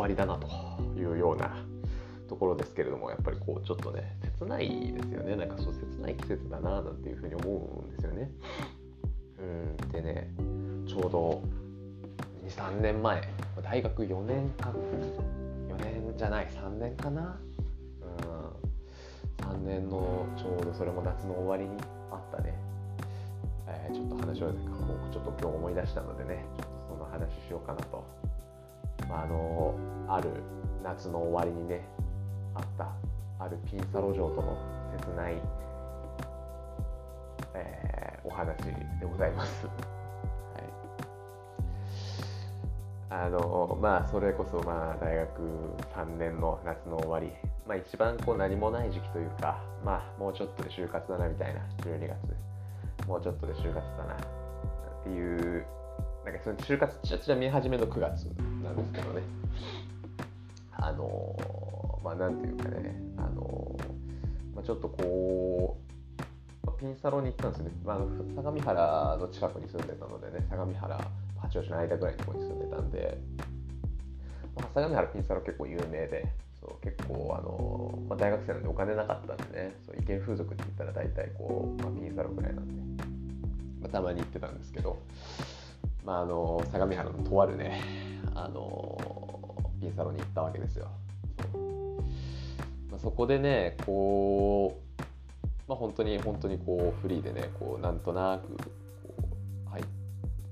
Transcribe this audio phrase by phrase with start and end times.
[0.00, 0.48] わりだなと
[0.96, 1.64] いうような
[2.28, 5.36] ところですけれどもやっぱりこうちょっとね切ないですよね。
[5.36, 8.30] なんかそう切ない季節だななんていうふうに思うんですよね。
[9.38, 9.76] うん。
[9.92, 10.32] でね
[10.86, 11.42] ちょうど
[12.46, 13.22] 23年前
[13.62, 17.38] 大学4年か4年じゃない3年かな、
[19.40, 21.80] うん、3年のちょうどそれも夏の終わりに
[22.10, 22.54] あったね、
[23.68, 24.52] えー、ちょっと話をこ
[25.08, 28.04] うちょっと今日思い出したのでねちょっとその話しようかなと、
[29.12, 29.74] あ、の
[30.08, 30.30] ある
[30.82, 31.86] 夏の終わりにね
[32.54, 32.92] あった
[33.38, 34.56] あるピンサロ城との
[34.98, 35.36] 切ない、
[37.54, 39.66] えー、お話でございます。
[39.66, 39.74] はい。
[43.10, 45.40] あのまあそれこそまあ大学
[45.94, 47.30] 3年の夏の終わり、
[47.66, 52.50] まあ、一番こう何もない時期というかまあもうちょっとで就活だなみたいな12月。
[53.06, 55.66] もうちょっとで就活だなっていう
[56.24, 58.30] なんかその就活ちなみに始めの9月。
[58.62, 59.22] なんですけどね。
[60.72, 61.36] あの
[62.02, 63.76] まあなんていうかねあの、
[64.54, 65.76] まあ、ちょっとこ
[66.66, 67.98] うピンサロに行ったんですよね、まあ、
[68.34, 70.98] 相模原の近くに住んでたのでね相模原
[71.38, 73.18] 八王子の間ぐらいのとこに住んでたんで、
[74.56, 76.24] まあ、相模原ピンサロ結構有名で
[76.58, 82.74] そう結構あの、まあ、大学生なんでお金なかったんでねそう意見風俗って言ったら大体こう、まあ、ピンサロぐらいなんで、
[83.82, 84.98] まあ、たまに行ってたんですけど、
[86.10, 87.80] まあ、あの相模原のとあるね
[88.34, 88.98] あの
[89.80, 90.90] ピンサロに行ったわけですよ。
[91.52, 91.58] そ
[92.90, 95.00] まあ、そこでねこう
[95.68, 99.70] まあ、本当に本当にこうフリーでねこうなんとなくこう。
[99.70, 99.84] 入っ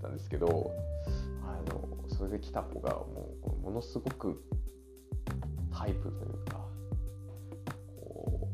[0.00, 0.70] たんですけど
[1.42, 4.40] あのそれで来た子がもうものすごく
[5.76, 6.60] タイプというか
[8.00, 8.48] こ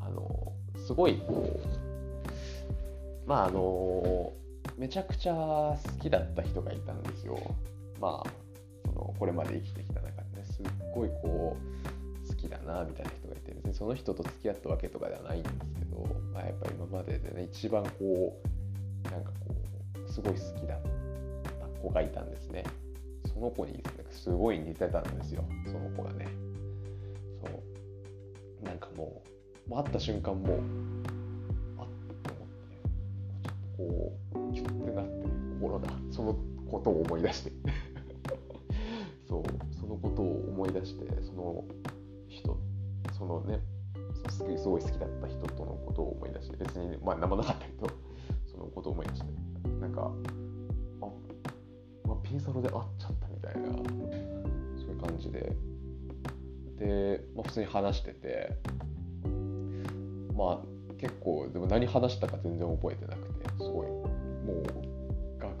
[0.00, 0.54] うあの
[0.86, 1.60] すごいこ
[3.26, 4.32] うまああの
[4.76, 7.38] めちゃくちゃ好きだった人がいたんですよ。
[8.00, 8.30] まあ
[8.84, 10.64] そのこれまで生きてきた中でねすっ
[10.94, 11.56] ごいこ
[12.24, 18.38] う好きだなみたいな人がいて別にその人と付き合ったわけとかではないんですけど、まあ、やっぱ今まででね一番こ
[19.04, 19.54] うなんかこ
[20.06, 20.82] うすごい好きだっ
[21.60, 22.64] た子がいたんですね。
[23.32, 25.44] その子にすごい似てたんですよ。
[25.66, 26.26] その子がね。
[27.44, 28.64] そう。
[28.64, 29.22] なんかも
[29.68, 30.58] う会った瞬間も
[31.78, 31.86] あっ
[32.22, 32.76] と思って
[33.44, 34.45] ちょっとこう
[36.10, 36.36] その
[36.70, 37.52] ことを思い出して。
[39.28, 39.44] そう。
[39.80, 41.64] そのことを思い出してその
[42.28, 42.58] 人
[43.12, 43.60] そのね
[44.28, 46.56] すごい好きだった人とのことを思い出して。
[46.56, 47.86] 別にまあ何もなかったけど
[48.46, 49.28] そのことを思い出して。
[49.80, 50.10] なんか
[51.00, 51.06] あ、
[52.06, 53.68] まあピンサロで会っちゃったみたいな
[54.78, 55.56] そういう感じで。
[56.78, 58.56] で、まあ、普通に話してて。
[60.36, 63.86] まあ結構でも何話したか全然覚えてなくてすごい。
[63.86, 64.85] もう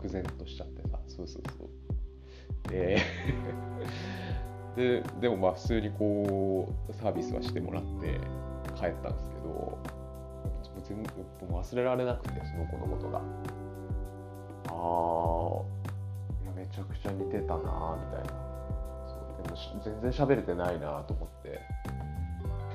[0.06, 1.68] 愕然としちゃってさそうそうそう。
[2.70, 2.98] で
[4.76, 8.20] ででもまあ普通にこうサービスはしてもらって
[8.74, 9.78] 帰ったんですけど
[10.84, 11.06] 全然
[11.50, 13.20] 忘れられなくてその子のことが。
[14.68, 15.76] ああ
[16.54, 18.46] めちゃくちゃ似てたなみたいな。
[19.06, 21.60] そうでも全然喋れてないなと思って、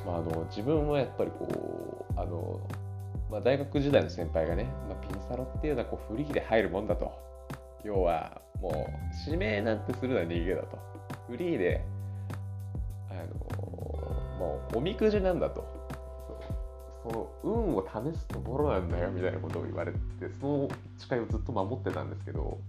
[0.05, 2.59] まあ、あの自分はやっぱりこうあの、
[3.31, 7.11] まあ、大学時代の先輩がね、まあ、ピンサロっていうのはこうフリーで入るもんだと。
[7.83, 8.73] 要はもう
[9.25, 10.77] 指名なんてするのは逃げだと。
[11.27, 11.81] フリーで
[13.09, 15.65] あのもうおみくじなんだと。
[17.03, 19.97] その運を試すところなんだよみたいなことを言われて
[20.39, 22.59] その誓いをずっと守ってたんですけど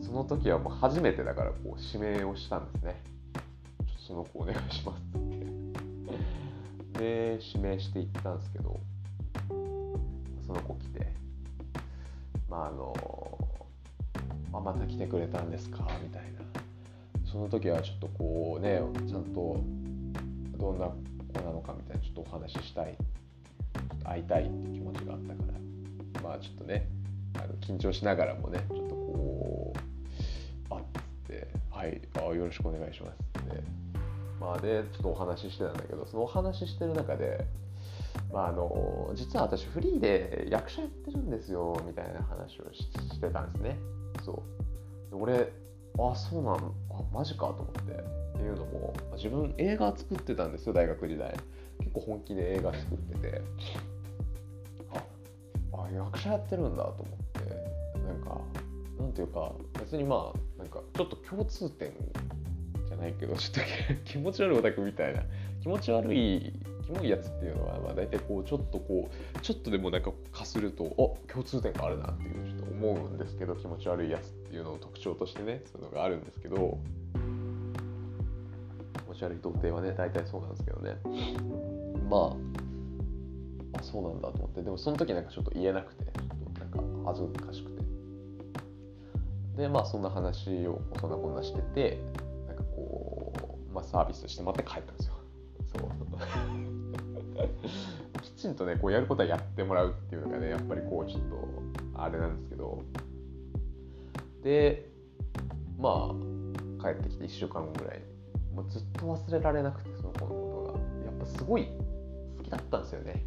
[0.00, 3.02] その時はもう初めてだからこう指名をしたんですね。
[3.34, 5.20] ちょっとその子お願いしますっ
[6.92, 6.98] て。
[7.00, 8.78] で指名していったんですけど
[10.46, 11.12] その子来て。
[12.48, 12.94] まああの
[14.52, 15.86] あまた来てくれたんですか？
[16.02, 16.40] みたいな。
[17.30, 19.60] その時はちょっとこうねちゃんと
[20.56, 22.96] どんな子なのかみたいなちょっとお話ししたい。
[24.04, 25.42] 会いたいって気持ちがあったか
[26.14, 26.22] ら。
[26.22, 26.88] まあちょっとね
[27.34, 29.74] あの緊張しながらもねちょっとこ
[30.70, 30.82] うあっっ
[31.26, 33.62] て「はいあよろしくお願いします」って。
[34.40, 37.46] まあでちょっとお話ししてたんだけどそのお話ししてる中で
[38.32, 43.78] まあ、あの実は私フリーで役者やってるんですよみたいな話をしてたんですね。
[44.24, 44.42] そ
[45.08, 45.10] う。
[45.10, 45.52] で俺
[45.98, 46.60] あそうなんあ
[47.12, 48.26] マジかと思って。
[48.36, 51.34] っていうのも自分映画作ってたんですよ大学時代。
[51.80, 53.42] 結構本気で映画作ってて。
[55.72, 58.00] あ役者やってるんだと思って。
[58.06, 58.40] なんか
[59.00, 61.92] なんていうか別にまあなんかちょっと共通点
[62.86, 65.22] じゃないけどちょっと気持ち悪いオタクみたいな。
[65.62, 66.52] 気持ち悪い
[66.86, 76.78] キモいやつっていうのは、まあ、大体こうちょっとこうちょっとでもなんかかするとあ共通点があるなっていうちょっと思うんですけど気持ち悪いやつっていうのを特徴としてねそういうのがあるんですけど
[78.94, 80.96] 気持ち悪い童貞はね大体そうなんですけどね。
[82.08, 82.36] ま
[83.74, 84.62] ああそうなんだと思って。
[84.62, 87.76] でもその時なんかちょっと言えなくてちょっとなんか恥ずかしくて。
[89.56, 91.98] でまあそんな話をそんなこんなしてて
[92.46, 93.32] なんかこ
[93.70, 95.15] う、まあ、サービスしてもらって帰ったんですよ。
[98.22, 101.36] きちんとねこうやることはやってもらうっていうのがねやっぱりこうちょっと
[101.94, 102.82] あれなんですけど。
[104.42, 104.90] で
[105.76, 106.14] まあ
[106.80, 108.00] 帰ってきて1週間後ぐらい
[108.54, 110.78] もうずっと忘れられなくてその子のことが。
[111.04, 111.66] やっぱすごい
[112.38, 113.26] 好きだったんですよね。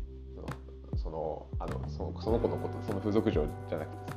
[0.95, 4.13] そのあのそのその子のことその風俗嬢じゃなくて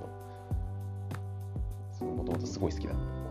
[1.92, 3.21] そのもともとすごい好きだった。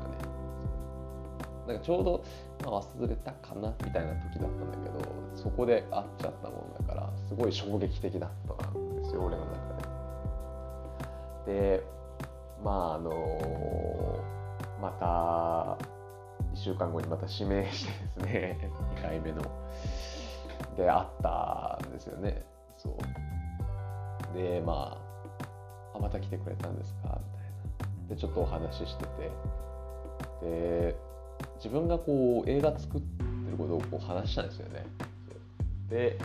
[1.71, 2.23] なんかちょうど、
[2.63, 5.01] まあ、忘れたかなみたいな時だったんだけど
[5.35, 8.29] そこで会っちゃったもんだからすごい衝撃的だっ
[8.59, 9.51] たんですよ俺の中
[11.47, 11.77] で。
[11.77, 11.83] で
[12.63, 14.19] まああの
[14.81, 15.77] また
[16.53, 19.41] 1週間後にまた指名してですね 2回目の。
[20.77, 22.45] で会ったんですよね。
[22.77, 24.37] そう。
[24.37, 24.97] でま
[25.93, 28.09] あ「あまた来てくれたんですか?」みたいな。
[28.09, 29.31] でちょっとお話ししてて。
[30.41, 31.10] で
[31.63, 34.83] 自分がこう映画作ってることをこう話したんですよね。
[35.89, 36.17] で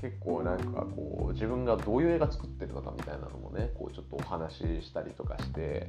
[0.00, 5.88] 結構なんかこう自分がどういう映画作ってるのかみたいなのもねこうちょっとお話ししたりとかして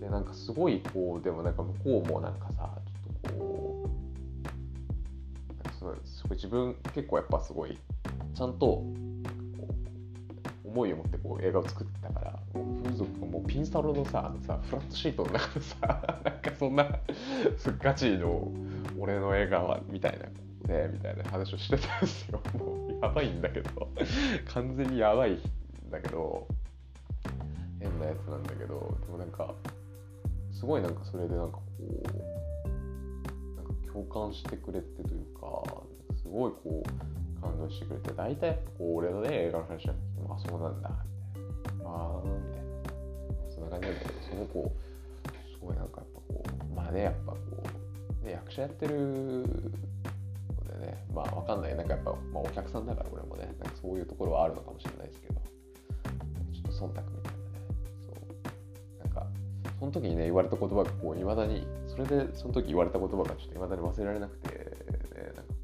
[0.00, 2.68] でなんかすごいこうでもなんか向こうもなんかさ
[3.22, 3.90] ちょっとこ
[5.52, 7.78] うなんかすごい自分結構やっぱすごい
[8.34, 8.82] ちゃんと
[10.76, 16.86] 思いを持ってこう映画を作ってたからもう風俗もうピンサロのさあのさフラットシートの中でさ なんかそんな
[17.78, 18.52] ガチの
[18.98, 20.26] 俺の映画はみたいな
[20.74, 22.40] ねみたいな話をしてたんですよ。
[22.58, 23.88] もうやばいんだけど
[24.46, 25.40] 完全にやばいん
[25.90, 26.46] だけど
[27.80, 29.54] 変なやつなんだけどでもなんか
[30.52, 35.62] すごいなんかそれでなんかこうなんか共感してくれてというか
[36.16, 44.72] すごいこう感動してくれて大体俺のね映画の話なんですけどあそうなんだみたいなあみたいなそんな感じなんだけどその子
[45.52, 47.38] すごいなんかやっぱこうまあねやっぱこ
[48.22, 49.42] う、ね、役者やってるの
[50.80, 57.10] でねまあわかんないなんかやっぱ、まあ、お客さんだから俺もねなんかそういうところはあるのかもしれないですけどちょっと忖度みたいなね
[58.04, 59.26] そうなんか
[59.78, 65.55] その時にね言われた言葉がこういまだにそれでその時言われた言葉がちょっといまだに忘れられなくて、ね、なんか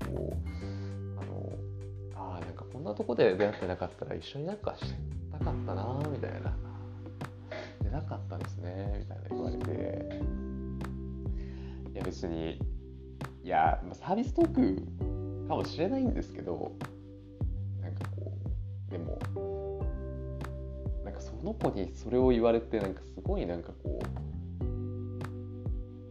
[2.83, 4.93] んなとこで出会ってなかったら一緒になんかし
[5.39, 6.55] たかったなみたいな。
[7.83, 10.21] 出なかったですねみたいな言われて。
[11.95, 12.59] いや別に
[13.45, 14.77] いやサービストーク
[15.49, 16.73] かもしれないんですけど
[17.83, 18.33] なんかこ
[18.89, 19.19] うでも
[21.05, 24.01] なんかその子にそれを言われてなんかすごいなんかこ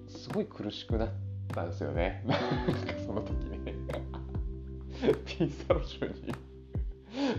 [0.08, 1.10] うすごい苦しくなっ
[1.54, 2.24] たんですよね。
[3.06, 3.60] その時ね
[5.26, 6.50] ピンサロ嬢に。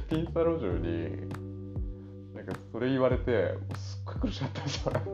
[0.08, 1.28] ピンサロ嬢に
[2.34, 5.10] なんかそれ言われてすっごい苦しかったんですよなんか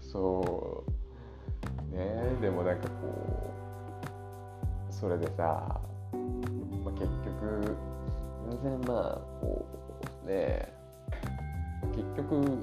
[0.00, 1.96] そう。
[1.96, 3.52] ねでもなんかこ
[4.90, 5.80] うそれでさ、
[6.84, 7.76] まあ、結局
[8.50, 9.66] 全然まあこ
[10.24, 10.72] うね
[11.94, 12.58] 結局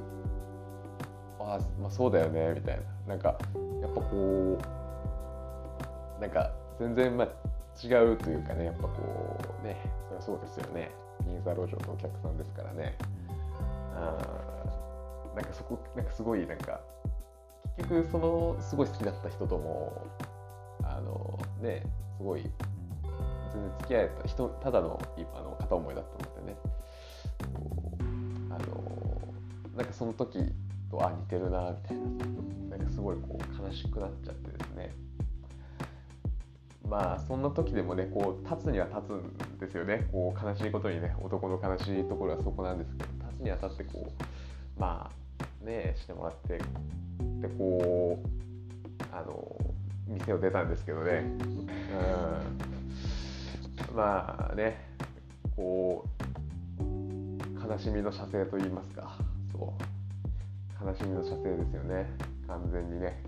[1.39, 3.15] あ、まあ、そうだよねみたいな。
[3.15, 3.37] なんか
[3.81, 7.27] やっぱこうなんか全然まあ
[7.83, 9.77] 違うというかねやっぱこうね
[10.19, 10.91] そうですよね。
[11.25, 12.97] 銀座路上のお客さんですからね。
[13.95, 14.17] あ
[15.35, 16.81] なんかそこなんかすごいなんか
[17.77, 20.07] 結局そのすごい好きだった人とも
[20.83, 21.83] あのね
[22.17, 24.99] すごい全然付き合えた人ただの
[25.35, 26.57] あの片思いだったのでね。
[27.55, 30.39] こうあのなんかその時
[30.89, 32.03] とあ似てるなみたいな。
[32.71, 34.95] なんかすごいこう悲しくなっちゃってですね。
[36.91, 40.09] まあそんな時でもねこう立つには立つんですよね。
[40.11, 44.11] こう悲しいことにね男の悲しいところはそこなんですけど立つにあたってこ
[44.77, 48.27] うまあねしてもらってでこう
[49.09, 49.55] あの
[50.05, 51.23] 店を出たんですけどね、
[53.89, 54.85] うん、まあね
[55.55, 56.05] こ
[56.77, 59.15] う悲しみの射精と言いますか。
[59.53, 59.73] そ
[60.83, 60.85] う。
[60.85, 62.11] 悲しみの射精ですよね。
[62.47, 63.23] 完全にね。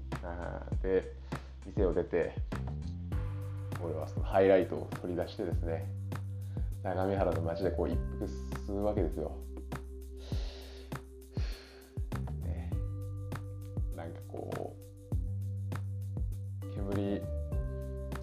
[0.81, 1.13] で
[1.65, 2.35] 店を出て
[3.83, 5.85] 俺はそのハイライトを取り出してですね
[6.83, 9.31] 相模原の街でこう一服するわけですよ。
[12.43, 12.69] ね、
[13.95, 14.75] なんかこ
[16.61, 17.21] う煙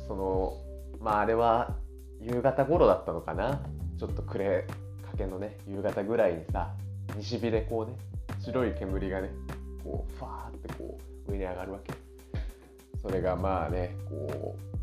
[0.06, 0.58] その
[1.00, 1.74] まああれは
[2.20, 3.62] 夕方頃だったのかな。
[3.98, 4.66] ちょっと暮れ
[5.02, 6.74] かけのね夕方ぐらいにさ
[7.16, 7.96] 西日でこうね
[8.40, 9.30] 白い煙がね
[9.84, 10.98] こうファーってこ
[11.28, 11.92] う上に上がるわけ。
[13.00, 14.79] それがまあねこう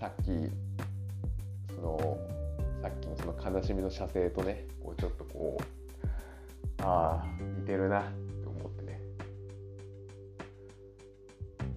[0.00, 0.30] さっき
[1.76, 2.18] その
[2.80, 7.26] さっきのその悲しみの射精とねこうちょっとこうああ
[7.58, 8.98] 似てるなって思ってね。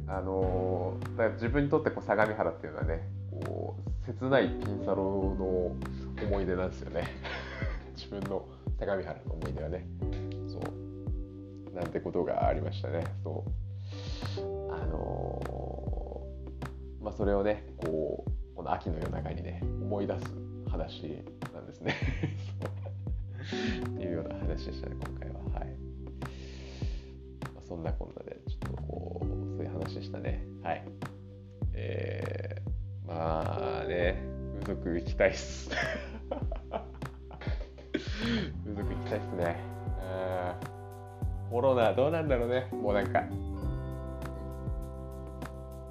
[0.07, 5.75] あのー、だ自分にとってこう相模原っていうのはねこう切ないピンサロの
[6.25, 7.03] 思い出なんですよね。
[7.93, 8.45] 自分の
[8.79, 9.85] 相模原の思い出はね。
[10.47, 11.75] そう。
[11.75, 13.03] なんてことがありましたね。
[13.21, 13.43] そ
[14.39, 14.73] う。
[14.73, 15.32] あのー、
[17.03, 20.25] まあそれをねこうこの秋の夜長にね思い出す
[20.69, 21.95] 話なんですね。
[23.85, 25.35] っていうような話でしたね今回は。
[25.59, 25.67] はい、
[27.53, 29.25] まあ、そんなこんなでちょっとこう
[29.57, 30.45] そういう話でしたね。
[30.63, 30.85] はい。
[31.73, 34.23] えー、まあね
[34.61, 35.69] 風俗行きたいっす。
[38.63, 39.57] 風俗行きたいっすね。
[41.51, 42.67] コロナどうなんだろうね。
[42.71, 43.23] もうなんか。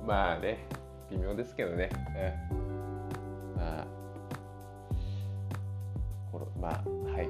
[0.04, 0.66] まあね。
[1.12, 1.90] 微妙ですけどね、
[3.54, 3.86] うん、まあ。
[6.30, 6.72] このまあ
[7.12, 7.28] はい。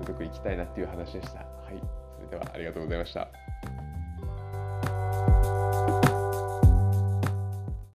[0.00, 1.38] 風俗行きたいなっていう話でした。
[1.38, 1.80] はい。
[2.16, 3.43] それではありがとうございました。